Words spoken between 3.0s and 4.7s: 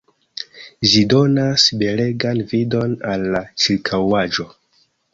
al la ĉirkaŭaĵo.